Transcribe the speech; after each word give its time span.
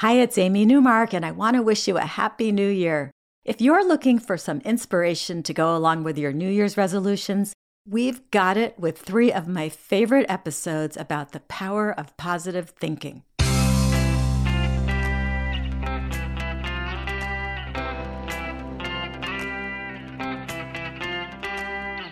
Hi, 0.00 0.12
it's 0.12 0.38
Amy 0.38 0.64
Newmark, 0.64 1.12
and 1.12 1.26
I 1.26 1.30
want 1.30 1.56
to 1.56 1.62
wish 1.62 1.86
you 1.86 1.98
a 1.98 2.06
happy 2.06 2.52
new 2.52 2.70
year. 2.70 3.10
If 3.44 3.60
you're 3.60 3.86
looking 3.86 4.18
for 4.18 4.38
some 4.38 4.62
inspiration 4.62 5.42
to 5.42 5.52
go 5.52 5.76
along 5.76 6.04
with 6.04 6.16
your 6.16 6.32
New 6.32 6.48
Year's 6.48 6.78
resolutions, 6.78 7.52
we've 7.86 8.22
got 8.30 8.56
it 8.56 8.78
with 8.78 8.96
three 8.96 9.30
of 9.30 9.46
my 9.46 9.68
favorite 9.68 10.24
episodes 10.30 10.96
about 10.96 11.32
the 11.32 11.40
power 11.40 11.92
of 11.92 12.16
positive 12.16 12.70
thinking. 12.70 13.24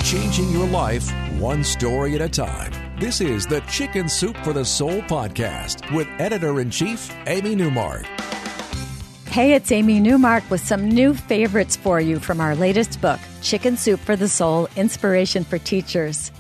Changing 0.02 0.50
your 0.50 0.66
life 0.66 1.10
one 1.38 1.64
story 1.64 2.14
at 2.14 2.20
a 2.20 2.28
time. 2.28 2.87
This 3.00 3.20
is 3.20 3.46
the 3.46 3.60
Chicken 3.70 4.08
Soup 4.08 4.36
for 4.38 4.52
the 4.52 4.64
Soul 4.64 5.02
podcast 5.02 5.94
with 5.94 6.08
editor 6.18 6.58
in 6.58 6.68
chief, 6.68 7.14
Amy 7.28 7.54
Newmark. 7.54 8.04
Hey, 9.26 9.52
it's 9.52 9.70
Amy 9.70 10.00
Newmark 10.00 10.42
with 10.50 10.60
some 10.60 10.88
new 10.88 11.14
favorites 11.14 11.76
for 11.76 12.00
you 12.00 12.18
from 12.18 12.40
our 12.40 12.56
latest 12.56 13.00
book, 13.00 13.20
Chicken 13.40 13.76
Soup 13.76 14.00
for 14.00 14.16
the 14.16 14.28
Soul 14.28 14.68
Inspiration 14.74 15.44
for 15.44 15.58
Teachers. 15.58 16.32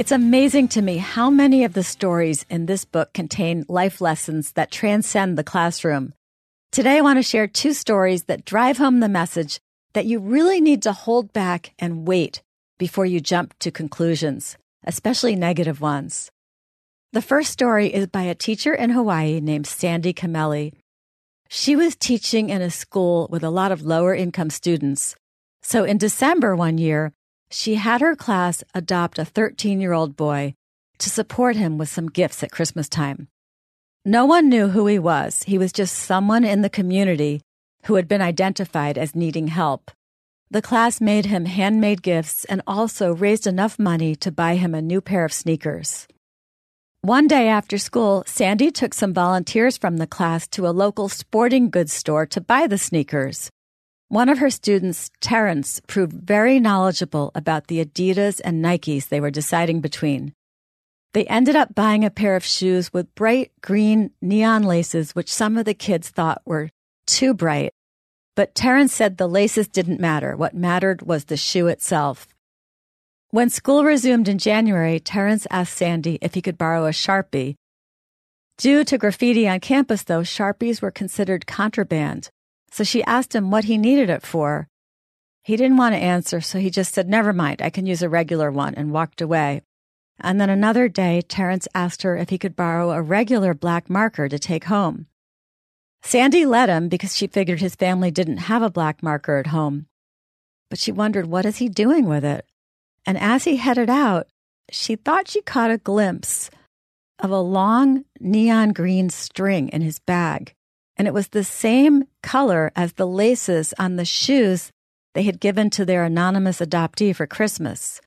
It's 0.00 0.10
amazing 0.10 0.66
to 0.68 0.82
me 0.82 0.96
how 0.96 1.30
many 1.30 1.62
of 1.62 1.74
the 1.74 1.84
stories 1.84 2.44
in 2.50 2.66
this 2.66 2.84
book 2.84 3.12
contain 3.12 3.64
life 3.68 4.00
lessons 4.00 4.50
that 4.54 4.72
transcend 4.72 5.38
the 5.38 5.44
classroom. 5.44 6.14
Today, 6.72 6.98
I 6.98 7.02
want 7.02 7.18
to 7.18 7.22
share 7.22 7.46
two 7.46 7.72
stories 7.72 8.24
that 8.24 8.44
drive 8.44 8.76
home 8.76 8.98
the 8.98 9.08
message 9.08 9.60
that 9.92 10.06
you 10.06 10.18
really 10.18 10.60
need 10.60 10.82
to 10.82 10.92
hold 10.92 11.32
back 11.32 11.74
and 11.78 12.08
wait 12.08 12.42
before 12.76 13.06
you 13.06 13.20
jump 13.20 13.56
to 13.60 13.70
conclusions 13.70 14.56
especially 14.84 15.36
negative 15.36 15.80
ones. 15.80 16.30
The 17.12 17.22
first 17.22 17.52
story 17.52 17.92
is 17.92 18.06
by 18.06 18.22
a 18.22 18.34
teacher 18.34 18.72
in 18.72 18.90
Hawaii 18.90 19.40
named 19.40 19.66
Sandy 19.66 20.12
Camelli. 20.12 20.72
She 21.48 21.76
was 21.76 21.94
teaching 21.94 22.48
in 22.48 22.62
a 22.62 22.70
school 22.70 23.28
with 23.30 23.44
a 23.44 23.50
lot 23.50 23.72
of 23.72 23.82
lower 23.82 24.14
income 24.14 24.48
students. 24.48 25.14
So 25.62 25.84
in 25.84 25.98
December 25.98 26.56
one 26.56 26.78
year, 26.78 27.12
she 27.50 27.74
had 27.74 28.00
her 28.00 28.16
class 28.16 28.64
adopt 28.74 29.18
a 29.18 29.24
13 29.24 29.80
year 29.80 29.92
old 29.92 30.16
boy 30.16 30.54
to 30.98 31.10
support 31.10 31.56
him 31.56 31.76
with 31.76 31.88
some 31.88 32.08
gifts 32.08 32.42
at 32.42 32.50
Christmas 32.50 32.88
time. 32.88 33.28
No 34.04 34.24
one 34.24 34.48
knew 34.48 34.68
who 34.68 34.86
he 34.86 34.98
was. 34.98 35.42
He 35.42 35.58
was 35.58 35.72
just 35.72 35.94
someone 35.94 36.44
in 36.44 36.62
the 36.62 36.70
community 36.70 37.42
who 37.84 37.96
had 37.96 38.08
been 38.08 38.22
identified 38.22 38.96
as 38.96 39.14
needing 39.14 39.48
help. 39.48 39.90
The 40.52 40.60
class 40.60 41.00
made 41.00 41.24
him 41.24 41.46
handmade 41.46 42.02
gifts 42.02 42.44
and 42.44 42.60
also 42.66 43.14
raised 43.14 43.46
enough 43.46 43.78
money 43.78 44.14
to 44.16 44.30
buy 44.30 44.56
him 44.56 44.74
a 44.74 44.82
new 44.82 45.00
pair 45.00 45.24
of 45.24 45.32
sneakers. 45.32 46.06
One 47.00 47.26
day 47.26 47.48
after 47.48 47.78
school, 47.78 48.22
Sandy 48.26 48.70
took 48.70 48.92
some 48.92 49.14
volunteers 49.14 49.78
from 49.78 49.96
the 49.96 50.06
class 50.06 50.46
to 50.48 50.66
a 50.66 50.76
local 50.76 51.08
sporting 51.08 51.70
goods 51.70 51.94
store 51.94 52.26
to 52.26 52.42
buy 52.42 52.66
the 52.66 52.76
sneakers. 52.76 53.48
One 54.08 54.28
of 54.28 54.40
her 54.40 54.50
students, 54.50 55.10
Terrence, 55.22 55.80
proved 55.86 56.12
very 56.12 56.60
knowledgeable 56.60 57.30
about 57.34 57.68
the 57.68 57.82
Adidas 57.82 58.38
and 58.44 58.62
Nikes 58.62 59.08
they 59.08 59.22
were 59.22 59.30
deciding 59.30 59.80
between. 59.80 60.34
They 61.14 61.24
ended 61.28 61.56
up 61.56 61.74
buying 61.74 62.04
a 62.04 62.10
pair 62.10 62.36
of 62.36 62.44
shoes 62.44 62.92
with 62.92 63.14
bright 63.14 63.52
green 63.62 64.10
neon 64.20 64.64
laces, 64.64 65.12
which 65.12 65.32
some 65.32 65.56
of 65.56 65.64
the 65.64 65.72
kids 65.72 66.10
thought 66.10 66.42
were 66.44 66.68
too 67.06 67.32
bright 67.32 67.72
but 68.34 68.54
Terrence 68.54 68.94
said 68.94 69.16
the 69.16 69.28
laces 69.28 69.68
didn't 69.68 70.00
matter. 70.00 70.36
What 70.36 70.54
mattered 70.54 71.02
was 71.02 71.24
the 71.24 71.36
shoe 71.36 71.66
itself. 71.68 72.28
When 73.30 73.50
school 73.50 73.84
resumed 73.84 74.28
in 74.28 74.38
January, 74.38 75.00
Terrence 75.00 75.46
asked 75.50 75.76
Sandy 75.76 76.18
if 76.20 76.34
he 76.34 76.42
could 76.42 76.58
borrow 76.58 76.86
a 76.86 76.90
Sharpie. 76.90 77.56
Due 78.58 78.84
to 78.84 78.98
graffiti 78.98 79.48
on 79.48 79.60
campus, 79.60 80.02
though, 80.02 80.20
Sharpies 80.20 80.82
were 80.82 80.90
considered 80.90 81.46
contraband. 81.46 82.30
So 82.70 82.84
she 82.84 83.02
asked 83.04 83.34
him 83.34 83.50
what 83.50 83.64
he 83.64 83.78
needed 83.78 84.10
it 84.10 84.22
for. 84.22 84.68
He 85.42 85.56
didn't 85.56 85.76
want 85.76 85.94
to 85.94 86.00
answer, 86.00 86.40
so 86.40 86.58
he 86.58 86.70
just 86.70 86.94
said, 86.94 87.08
Never 87.08 87.32
mind, 87.32 87.60
I 87.60 87.70
can 87.70 87.86
use 87.86 88.02
a 88.02 88.08
regular 88.08 88.50
one, 88.50 88.74
and 88.74 88.92
walked 88.92 89.20
away. 89.20 89.62
And 90.20 90.40
then 90.40 90.50
another 90.50 90.88
day, 90.88 91.20
Terrence 91.22 91.66
asked 91.74 92.02
her 92.02 92.16
if 92.16 92.28
he 92.28 92.38
could 92.38 92.54
borrow 92.54 92.92
a 92.92 93.02
regular 93.02 93.54
black 93.54 93.90
marker 93.90 94.28
to 94.28 94.38
take 94.38 94.64
home. 94.64 95.06
Sandy 96.02 96.44
let 96.44 96.68
him 96.68 96.88
because 96.88 97.16
she 97.16 97.26
figured 97.26 97.60
his 97.60 97.74
family 97.74 98.10
didn't 98.10 98.38
have 98.38 98.62
a 98.62 98.70
black 98.70 99.02
marker 99.02 99.38
at 99.38 99.48
home. 99.48 99.86
But 100.68 100.78
she 100.78 100.92
wondered, 100.92 101.26
what 101.26 101.46
is 101.46 101.58
he 101.58 101.68
doing 101.68 102.06
with 102.06 102.24
it? 102.24 102.44
And 103.06 103.18
as 103.18 103.44
he 103.44 103.56
headed 103.56 103.90
out, 103.90 104.28
she 104.70 104.96
thought 104.96 105.28
she 105.28 105.42
caught 105.42 105.70
a 105.70 105.78
glimpse 105.78 106.50
of 107.18 107.30
a 107.30 107.38
long 107.38 108.04
neon 108.20 108.72
green 108.72 109.10
string 109.10 109.68
in 109.68 109.82
his 109.82 109.98
bag. 110.00 110.54
And 110.96 111.06
it 111.06 111.14
was 111.14 111.28
the 111.28 111.44
same 111.44 112.04
color 112.22 112.72
as 112.74 112.94
the 112.94 113.06
laces 113.06 113.72
on 113.78 113.96
the 113.96 114.04
shoes 114.04 114.70
they 115.14 115.22
had 115.22 115.40
given 115.40 115.70
to 115.70 115.84
their 115.84 116.04
anonymous 116.04 116.60
adoptee 116.60 117.14
for 117.14 117.26
Christmas. 117.26 118.00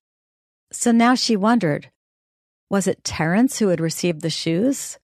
So 0.71 0.91
now 0.91 1.15
she 1.15 1.35
wondered 1.35 1.89
was 2.69 2.87
it 2.87 3.03
Terrence 3.03 3.59
who 3.59 3.67
had 3.67 3.79
received 3.79 4.21
the 4.21 4.29
shoes? 4.29 4.97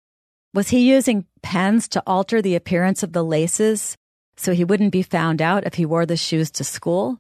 Was 0.54 0.70
he 0.70 0.90
using 0.90 1.26
pens 1.42 1.88
to 1.90 2.04
alter 2.06 2.42
the 2.42 2.56
appearance 2.56 3.04
of 3.04 3.14
the 3.14 3.24
laces 3.24 3.96
so 4.36 4.54
he 4.54 4.66
wouldn't 4.66 4.92
be 4.92 5.02
found 5.02 5.42
out 5.42 5.66
if 5.66 5.76
he 5.76 5.86
wore 5.86 6.06
the 6.06 6.18
shoes 6.18 6.52
to 6.52 6.66
school? 6.66 7.20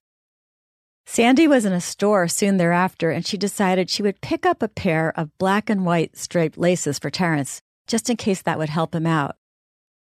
Sandy 1.06 1.47
was 1.47 1.66
in 1.66 1.74
a 1.74 1.81
store 1.81 2.28
soon 2.28 2.58
thereafter, 2.58 3.09
and 3.09 3.25
she 3.25 3.38
decided 3.38 3.90
she 3.90 4.03
would 4.03 4.22
pick 4.22 4.46
up 4.46 4.62
a 4.62 4.68
pair 4.68 5.18
of 5.18 5.38
black 5.38 5.69
and 5.69 5.86
white 5.86 6.18
striped 6.18 6.58
laces 6.58 7.00
for 7.00 7.09
Terrence, 7.09 7.62
just 7.88 8.09
in 8.09 8.18
case 8.18 8.42
that 8.42 8.58
would 8.58 8.69
help 8.69 8.94
him 8.94 9.08
out. 9.08 9.36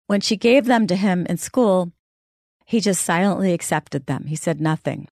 When 0.08 0.22
she 0.22 0.36
gave 0.38 0.66
them 0.66 0.88
to 0.88 0.96
him 0.96 1.26
in 1.28 1.38
school, 1.38 1.92
he 2.66 2.80
just 2.80 3.04
silently 3.04 3.54
accepted 3.54 4.06
them. 4.06 4.26
He 4.26 4.36
said 4.36 4.60
nothing. 4.62 5.08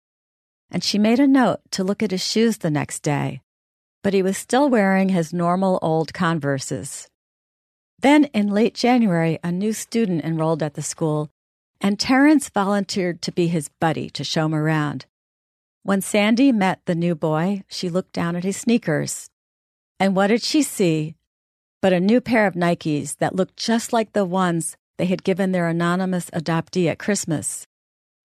And 0.71 0.85
she 0.85 0.99
made 0.99 1.21
a 1.21 1.27
note 1.27 1.61
to 1.73 1.85
look 1.85 2.03
at 2.03 2.11
his 2.11 2.27
shoes 2.27 2.59
the 2.59 2.71
next 2.71 3.01
day, 3.01 3.41
but 4.03 4.15
he 4.15 4.23
was 4.23 4.37
still 4.37 4.69
wearing 4.69 5.09
his 5.09 5.33
normal 5.33 5.79
old 5.83 6.13
Converses. 6.13 7.09
Then 7.99 8.25
in 8.27 8.49
late 8.49 8.75
January, 8.75 9.39
a 9.43 9.51
new 9.51 9.73
student 9.73 10.25
enrolled 10.25 10.63
at 10.63 10.75
the 10.75 10.83
school, 10.83 11.31
and 11.81 11.99
Terrence 11.99 12.49
volunteered 12.49 13.23
to 13.23 13.33
be 13.33 13.49
his 13.49 13.69
buddy 13.81 14.11
to 14.11 14.25
show 14.25 14.47
him 14.47 14.55
around. 14.55 15.07
When 15.83 16.01
Sandy 16.01 16.53
met 16.53 16.81
the 16.85 16.95
new 16.95 17.15
boy, 17.15 17.63
she 17.69 17.89
looked 17.89 18.13
down 18.13 18.37
at 18.37 18.45
his 18.45 18.57
sneakers. 18.57 19.31
And 19.99 20.17
what 20.17 20.29
did 20.29 20.43
she 20.43 20.63
see 20.63 21.15
but 21.83 21.93
a 21.93 22.01
new 22.01 22.21
pair 22.21 22.47
of 22.47 22.55
Nikes 22.55 23.19
that 23.19 23.37
looked 23.37 23.57
just 23.57 23.93
like 23.93 24.13
the 24.13 24.25
ones 24.25 24.77
they 24.99 25.07
had 25.07 25.23
given 25.23 25.53
their 25.53 25.69
anonymous 25.69 26.31
adoptee 26.31 26.89
at 26.89 26.99
Christmas, 26.99 27.67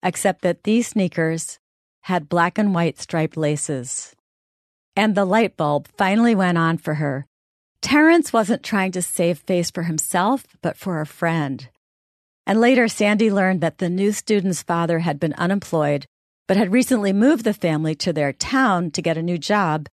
except 0.02 0.42
that 0.42 0.64
these 0.64 0.88
sneakers 0.88 1.58
had 2.02 2.28
black 2.28 2.58
and 2.58 2.74
white 2.74 2.98
striped 2.98 3.36
laces. 3.36 4.14
And 4.96 5.14
the 5.14 5.24
light 5.24 5.56
bulb 5.56 5.88
finally 5.96 6.34
went 6.34 6.58
on 6.58 6.78
for 6.78 6.94
her 6.94 7.27
Terrence 7.80 8.32
wasn't 8.32 8.62
trying 8.62 8.92
to 8.92 9.02
save 9.02 9.38
face 9.38 9.70
for 9.70 9.84
himself, 9.84 10.44
but 10.62 10.76
for 10.76 11.00
a 11.00 11.06
friend. 11.06 11.68
And 12.46 12.60
later, 12.60 12.88
Sandy 12.88 13.30
learned 13.30 13.60
that 13.60 13.78
the 13.78 13.88
new 13.88 14.12
student's 14.12 14.62
father 14.62 15.00
had 15.00 15.20
been 15.20 15.34
unemployed, 15.34 16.06
but 16.48 16.56
had 16.56 16.72
recently 16.72 17.12
moved 17.12 17.44
the 17.44 17.54
family 17.54 17.94
to 17.96 18.12
their 18.12 18.32
town 18.32 18.90
to 18.92 19.02
get 19.02 19.18
a 19.18 19.22
new 19.22 19.38
job. 19.38 19.86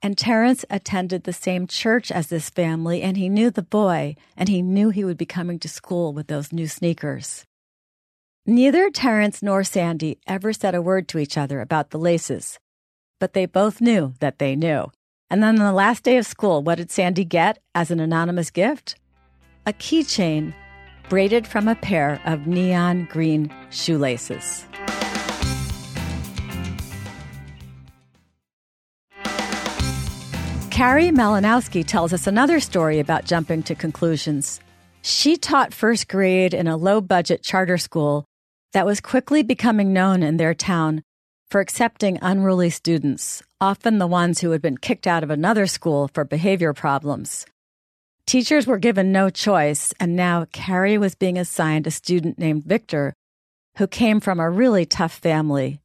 And 0.00 0.16
Terrence 0.16 0.64
attended 0.70 1.24
the 1.24 1.32
same 1.32 1.66
church 1.66 2.12
as 2.12 2.28
this 2.28 2.50
family, 2.50 3.02
and 3.02 3.16
he 3.16 3.28
knew 3.28 3.50
the 3.50 3.62
boy, 3.62 4.14
and 4.36 4.48
he 4.48 4.62
knew 4.62 4.90
he 4.90 5.04
would 5.04 5.18
be 5.18 5.26
coming 5.26 5.58
to 5.58 5.68
school 5.68 6.12
with 6.12 6.28
those 6.28 6.52
new 6.52 6.68
sneakers. 6.68 7.44
Neither 8.46 8.90
Terrence 8.90 9.42
nor 9.42 9.64
Sandy 9.64 10.18
ever 10.26 10.52
said 10.52 10.74
a 10.74 10.80
word 10.80 11.08
to 11.08 11.18
each 11.18 11.36
other 11.36 11.60
about 11.60 11.90
the 11.90 11.98
laces, 11.98 12.58
but 13.20 13.32
they 13.34 13.44
both 13.44 13.80
knew 13.80 14.14
that 14.20 14.38
they 14.38 14.56
knew. 14.56 14.90
And 15.30 15.42
then 15.42 15.60
on 15.60 15.66
the 15.66 15.72
last 15.72 16.04
day 16.04 16.16
of 16.16 16.26
school, 16.26 16.62
what 16.62 16.76
did 16.76 16.90
Sandy 16.90 17.24
get 17.24 17.58
as 17.74 17.90
an 17.90 18.00
anonymous 18.00 18.50
gift? 18.50 18.96
A 19.66 19.72
keychain 19.74 20.54
braided 21.10 21.46
from 21.46 21.68
a 21.68 21.74
pair 21.74 22.20
of 22.24 22.46
neon 22.46 23.06
green 23.10 23.52
shoelaces. 23.70 24.64
Carrie 30.70 31.10
Malinowski 31.10 31.84
tells 31.84 32.12
us 32.12 32.26
another 32.26 32.60
story 32.60 33.00
about 33.00 33.24
jumping 33.24 33.64
to 33.64 33.74
conclusions. 33.74 34.60
She 35.02 35.36
taught 35.36 35.74
first 35.74 36.08
grade 36.08 36.54
in 36.54 36.68
a 36.68 36.76
low 36.76 37.00
budget 37.00 37.42
charter 37.42 37.78
school 37.78 38.24
that 38.72 38.86
was 38.86 39.00
quickly 39.00 39.42
becoming 39.42 39.92
known 39.92 40.22
in 40.22 40.36
their 40.36 40.54
town 40.54 41.02
for 41.50 41.60
accepting 41.60 42.18
unruly 42.22 42.70
students, 42.70 43.42
often 43.60 43.98
the 43.98 44.06
ones 44.06 44.40
who 44.40 44.52
had 44.52 44.62
been 44.62 44.78
kicked 44.78 45.06
out 45.06 45.22
of 45.22 45.30
another 45.30 45.66
school 45.66 46.08
for 46.14 46.24
behavior 46.24 46.72
problems. 46.72 47.44
Teachers 48.26 48.66
were 48.66 48.78
given 48.78 49.10
no 49.10 49.30
choice, 49.30 49.92
and 49.98 50.14
now 50.14 50.46
Carrie 50.52 50.98
was 50.98 51.14
being 51.14 51.38
assigned 51.38 51.86
a 51.86 51.90
student 51.90 52.38
named 52.38 52.64
Victor, 52.64 53.14
who 53.78 53.86
came 53.86 54.20
from 54.20 54.38
a 54.38 54.50
really 54.50 54.84
tough 54.84 55.14
family. 55.14 55.80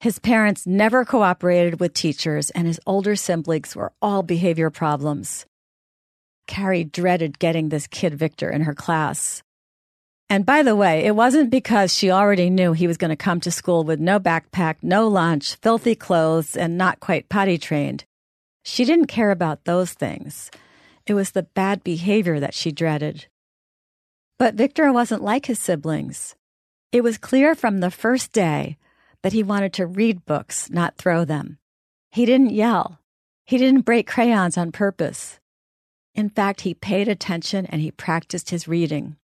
His 0.00 0.18
parents 0.18 0.66
never 0.66 1.04
cooperated 1.04 1.80
with 1.80 1.94
teachers, 1.94 2.50
and 2.50 2.66
his 2.66 2.80
older 2.86 3.16
siblings 3.16 3.74
were 3.74 3.92
all 4.02 4.22
behavior 4.22 4.70
problems. 4.70 5.46
Carrie 6.46 6.84
dreaded 6.84 7.38
getting 7.38 7.70
this 7.70 7.86
kid 7.86 8.14
Victor 8.14 8.50
in 8.50 8.62
her 8.62 8.74
class. 8.74 9.42
And 10.28 10.44
by 10.44 10.62
the 10.62 10.74
way, 10.74 11.04
it 11.04 11.14
wasn't 11.14 11.50
because 11.50 11.94
she 11.94 12.10
already 12.10 12.50
knew 12.50 12.72
he 12.72 12.88
was 12.88 12.96
going 12.96 13.10
to 13.10 13.16
come 13.16 13.40
to 13.40 13.50
school 13.50 13.84
with 13.84 14.00
no 14.00 14.18
backpack, 14.18 14.76
no 14.82 15.06
lunch, 15.06 15.54
filthy 15.56 15.94
clothes, 15.94 16.56
and 16.56 16.76
not 16.76 16.98
quite 16.98 17.28
potty 17.28 17.58
trained. 17.58 18.04
She 18.64 18.84
didn't 18.84 19.06
care 19.06 19.30
about 19.30 19.64
those 19.64 19.92
things. 19.92 20.50
It 21.06 21.14
was 21.14 21.30
the 21.30 21.44
bad 21.44 21.84
behavior 21.84 22.40
that 22.40 22.54
she 22.54 22.72
dreaded. 22.72 23.26
But 24.38 24.54
Victor 24.54 24.92
wasn't 24.92 25.22
like 25.22 25.46
his 25.46 25.60
siblings. 25.60 26.34
It 26.90 27.02
was 27.02 27.18
clear 27.18 27.54
from 27.54 27.78
the 27.78 27.90
first 27.92 28.32
day 28.32 28.76
that 29.22 29.32
he 29.32 29.44
wanted 29.44 29.72
to 29.74 29.86
read 29.86 30.26
books, 30.26 30.68
not 30.70 30.96
throw 30.96 31.24
them. 31.24 31.58
He 32.10 32.26
didn't 32.26 32.50
yell. 32.50 32.98
He 33.44 33.58
didn't 33.58 33.82
break 33.82 34.08
crayons 34.08 34.58
on 34.58 34.72
purpose. 34.72 35.38
In 36.16 36.30
fact, 36.30 36.62
he 36.62 36.74
paid 36.74 37.06
attention 37.06 37.66
and 37.66 37.80
he 37.80 37.92
practiced 37.92 38.50
his 38.50 38.66
reading. 38.66 39.16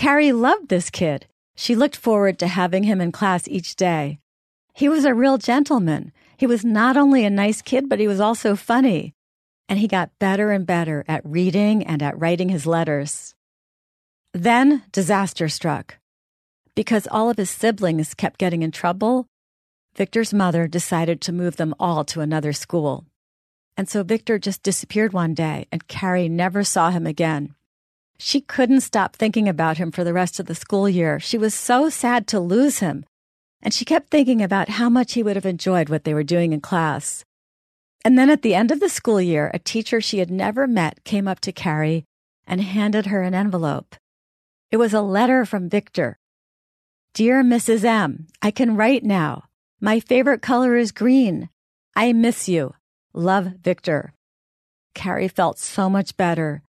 Carrie 0.00 0.32
loved 0.32 0.70
this 0.70 0.88
kid. 0.88 1.26
She 1.56 1.76
looked 1.76 1.94
forward 1.94 2.38
to 2.38 2.46
having 2.46 2.84
him 2.84 3.02
in 3.02 3.12
class 3.12 3.46
each 3.46 3.76
day. 3.76 4.18
He 4.72 4.88
was 4.88 5.04
a 5.04 5.12
real 5.12 5.36
gentleman. 5.36 6.12
He 6.38 6.46
was 6.46 6.64
not 6.64 6.96
only 6.96 7.22
a 7.22 7.28
nice 7.28 7.60
kid, 7.60 7.86
but 7.86 8.00
he 8.00 8.08
was 8.08 8.18
also 8.18 8.56
funny. 8.56 9.12
And 9.68 9.78
he 9.78 9.86
got 9.86 10.18
better 10.18 10.52
and 10.52 10.64
better 10.64 11.04
at 11.06 11.20
reading 11.22 11.84
and 11.84 12.02
at 12.02 12.18
writing 12.18 12.48
his 12.48 12.64
letters. 12.64 13.34
Then 14.32 14.84
disaster 14.90 15.50
struck. 15.50 15.98
Because 16.74 17.06
all 17.10 17.28
of 17.28 17.36
his 17.36 17.50
siblings 17.50 18.14
kept 18.14 18.40
getting 18.40 18.62
in 18.62 18.70
trouble, 18.70 19.26
Victor's 19.94 20.32
mother 20.32 20.66
decided 20.66 21.20
to 21.20 21.30
move 21.30 21.56
them 21.56 21.74
all 21.78 22.06
to 22.06 22.22
another 22.22 22.54
school. 22.54 23.04
And 23.76 23.86
so 23.86 24.02
Victor 24.02 24.38
just 24.38 24.62
disappeared 24.62 25.12
one 25.12 25.34
day, 25.34 25.66
and 25.70 25.88
Carrie 25.88 26.30
never 26.30 26.64
saw 26.64 26.88
him 26.88 27.06
again. 27.06 27.54
She 28.22 28.42
couldn't 28.42 28.82
stop 28.82 29.16
thinking 29.16 29.48
about 29.48 29.78
him 29.78 29.90
for 29.90 30.04
the 30.04 30.12
rest 30.12 30.38
of 30.38 30.44
the 30.44 30.54
school 30.54 30.88
year. 30.90 31.18
She 31.18 31.38
was 31.38 31.54
so 31.54 31.88
sad 31.88 32.26
to 32.28 32.38
lose 32.38 32.80
him. 32.80 33.06
And 33.62 33.72
she 33.72 33.86
kept 33.86 34.10
thinking 34.10 34.42
about 34.42 34.68
how 34.68 34.90
much 34.90 35.14
he 35.14 35.22
would 35.22 35.36
have 35.36 35.46
enjoyed 35.46 35.88
what 35.88 36.04
they 36.04 36.12
were 36.12 36.22
doing 36.22 36.52
in 36.52 36.60
class. 36.60 37.24
And 38.04 38.18
then 38.18 38.28
at 38.28 38.42
the 38.42 38.54
end 38.54 38.70
of 38.70 38.80
the 38.80 38.90
school 38.90 39.22
year, 39.22 39.50
a 39.54 39.58
teacher 39.58 40.02
she 40.02 40.18
had 40.18 40.30
never 40.30 40.66
met 40.66 41.02
came 41.04 41.26
up 41.26 41.40
to 41.40 41.52
Carrie 41.52 42.04
and 42.46 42.60
handed 42.60 43.06
her 43.06 43.22
an 43.22 43.34
envelope. 43.34 43.96
It 44.70 44.76
was 44.76 44.92
a 44.92 45.00
letter 45.00 45.46
from 45.46 45.70
Victor. 45.70 46.18
Dear 47.14 47.42
Mrs. 47.42 47.84
M, 47.84 48.26
I 48.42 48.50
can 48.50 48.76
write 48.76 49.02
now. 49.02 49.44
My 49.80 49.98
favorite 49.98 50.42
color 50.42 50.76
is 50.76 50.92
green. 50.92 51.48
I 51.96 52.12
miss 52.12 52.50
you. 52.50 52.74
Love, 53.14 53.54
Victor. 53.62 54.12
Carrie 54.94 55.28
felt 55.28 55.58
so 55.58 55.88
much 55.88 56.18
better. 56.18 56.62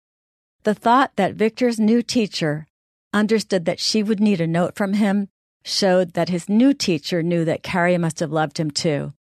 The 0.69 0.75
thought 0.75 1.13
that 1.17 1.33
Victor's 1.33 1.81
new 1.81 2.03
teacher 2.03 2.67
understood 3.15 3.65
that 3.65 3.81
she 3.81 4.03
would 4.03 4.21
need 4.21 4.39
a 4.39 4.47
note 4.47 4.77
from 4.77 4.93
him 4.93 5.29
showed 5.65 6.13
that 6.13 6.29
his 6.29 6.47
new 6.47 6.75
teacher 6.75 7.23
knew 7.23 7.47
that 7.47 7.63
Carrie 7.63 7.97
must 7.97 8.21
have 8.21 8.33
loved 8.33 8.61
him 8.61 8.71
too. 8.71 9.15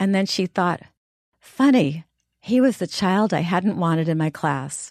And 0.00 0.12
then 0.12 0.26
she 0.26 0.46
thought, 0.46 0.80
funny, 1.40 2.06
he 2.42 2.60
was 2.60 2.78
the 2.78 2.88
child 2.88 3.32
I 3.32 3.42
hadn't 3.42 3.78
wanted 3.78 4.08
in 4.08 4.18
my 4.18 4.30
class. 4.30 4.90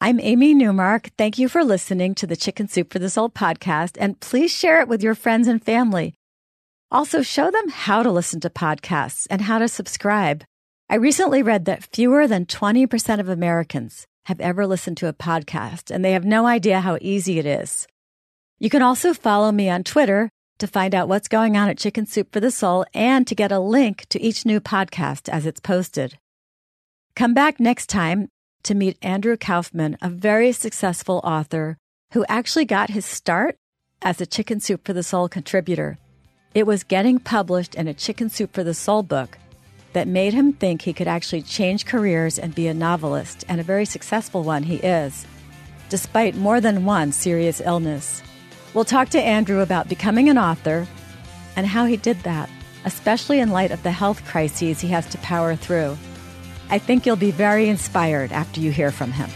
I'm 0.00 0.20
Amy 0.20 0.54
Newmark. 0.54 1.10
Thank 1.18 1.36
you 1.36 1.48
for 1.48 1.64
listening 1.64 2.14
to 2.14 2.26
the 2.28 2.36
Chicken 2.36 2.68
Soup 2.68 2.92
for 2.92 3.00
the 3.00 3.10
Soul 3.10 3.30
podcast, 3.30 3.96
and 3.98 4.20
please 4.20 4.52
share 4.52 4.80
it 4.80 4.86
with 4.86 5.02
your 5.02 5.16
friends 5.16 5.48
and 5.48 5.60
family. 5.60 6.14
Also, 6.92 7.22
show 7.22 7.50
them 7.50 7.70
how 7.70 8.04
to 8.04 8.12
listen 8.12 8.38
to 8.38 8.50
podcasts 8.50 9.26
and 9.30 9.40
how 9.40 9.58
to 9.58 9.66
subscribe. 9.66 10.44
I 10.88 10.94
recently 10.94 11.42
read 11.42 11.64
that 11.64 11.92
fewer 11.92 12.28
than 12.28 12.46
20% 12.46 13.18
of 13.18 13.28
Americans 13.28 14.06
have 14.26 14.40
ever 14.40 14.66
listened 14.66 14.96
to 14.98 15.08
a 15.08 15.12
podcast, 15.12 15.90
and 15.90 16.04
they 16.04 16.12
have 16.12 16.24
no 16.24 16.46
idea 16.46 16.80
how 16.80 16.98
easy 17.00 17.38
it 17.38 17.46
is. 17.46 17.86
You 18.58 18.70
can 18.70 18.82
also 18.82 19.12
follow 19.12 19.52
me 19.52 19.68
on 19.68 19.84
Twitter 19.84 20.30
to 20.58 20.66
find 20.66 20.94
out 20.94 21.08
what's 21.08 21.28
going 21.28 21.56
on 21.56 21.68
at 21.68 21.78
Chicken 21.78 22.06
Soup 22.06 22.32
for 22.32 22.40
the 22.40 22.50
Soul 22.50 22.86
and 22.94 23.26
to 23.26 23.34
get 23.34 23.52
a 23.52 23.58
link 23.58 24.06
to 24.08 24.20
each 24.20 24.46
new 24.46 24.60
podcast 24.60 25.28
as 25.28 25.46
it's 25.46 25.60
posted. 25.60 26.16
Come 27.16 27.34
back 27.34 27.60
next 27.60 27.88
time 27.88 28.28
to 28.62 28.74
meet 28.74 28.96
Andrew 29.02 29.36
Kaufman, 29.36 29.96
a 30.00 30.08
very 30.08 30.52
successful 30.52 31.20
author 31.22 31.76
who 32.12 32.24
actually 32.28 32.64
got 32.64 32.90
his 32.90 33.04
start 33.04 33.56
as 34.00 34.20
a 34.20 34.26
Chicken 34.26 34.60
Soup 34.60 34.84
for 34.84 34.92
the 34.92 35.02
Soul 35.02 35.28
contributor. 35.28 35.98
It 36.54 36.66
was 36.66 36.84
getting 36.84 37.18
published 37.18 37.74
in 37.74 37.88
a 37.88 37.94
Chicken 37.94 38.30
Soup 38.30 38.52
for 38.52 38.64
the 38.64 38.74
Soul 38.74 39.02
book 39.02 39.38
that 39.94 40.06
made 40.06 40.34
him 40.34 40.52
think 40.52 40.82
he 40.82 40.92
could 40.92 41.08
actually 41.08 41.42
change 41.42 41.86
careers 41.86 42.38
and 42.38 42.54
be 42.54 42.66
a 42.66 42.74
novelist, 42.74 43.44
and 43.48 43.60
a 43.60 43.64
very 43.64 43.86
successful 43.86 44.42
one 44.42 44.62
he 44.62 44.76
is, 44.76 45.26
despite 45.88 46.36
more 46.36 46.60
than 46.60 46.84
one 46.84 47.10
serious 47.10 47.60
illness. 47.60 48.22
We'll 48.74 48.84
talk 48.84 49.08
to 49.10 49.20
Andrew 49.22 49.60
about 49.60 49.88
becoming 49.88 50.28
an 50.28 50.38
author 50.38 50.86
and 51.56 51.66
how 51.66 51.86
he 51.86 51.96
did 51.96 52.20
that, 52.20 52.50
especially 52.84 53.40
in 53.40 53.50
light 53.50 53.70
of 53.70 53.82
the 53.82 53.92
health 53.92 54.24
crises 54.24 54.80
he 54.80 54.88
has 54.88 55.06
to 55.10 55.18
power 55.18 55.56
through. 55.56 55.96
I 56.70 56.78
think 56.78 57.06
you'll 57.06 57.16
be 57.16 57.30
very 57.30 57.68
inspired 57.68 58.32
after 58.32 58.60
you 58.60 58.72
hear 58.72 58.90
from 58.90 59.12
him. 59.12 59.30